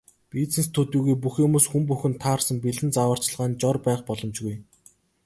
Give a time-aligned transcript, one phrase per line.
[0.35, 4.55] Бизнес төдийгүй бүх юмс, хүн бүхэнд таарсан бэлэн зааварчилгаа, жор байх боломжгүй.